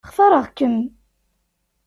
[0.09, 0.77] Xtareɣ-kem.